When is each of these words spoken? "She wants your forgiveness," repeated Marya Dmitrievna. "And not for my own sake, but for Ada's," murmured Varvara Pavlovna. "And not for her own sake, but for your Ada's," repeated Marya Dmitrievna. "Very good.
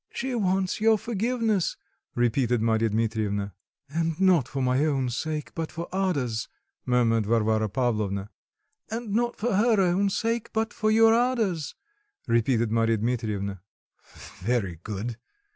"She 0.09 0.33
wants 0.33 0.81
your 0.81 0.97
forgiveness," 0.97 1.77
repeated 2.15 2.59
Marya 2.59 2.89
Dmitrievna. 2.89 3.53
"And 3.87 4.19
not 4.19 4.47
for 4.47 4.59
my 4.59 4.83
own 4.83 5.11
sake, 5.11 5.53
but 5.53 5.71
for 5.71 5.87
Ada's," 5.93 6.47
murmured 6.87 7.27
Varvara 7.27 7.69
Pavlovna. 7.69 8.31
"And 8.89 9.11
not 9.13 9.35
for 9.35 9.53
her 9.53 9.79
own 9.79 10.09
sake, 10.09 10.49
but 10.53 10.73
for 10.73 10.89
your 10.89 11.13
Ada's," 11.13 11.75
repeated 12.27 12.71
Marya 12.71 12.97
Dmitrievna. 12.97 13.61
"Very 14.41 14.79
good. 14.81 15.17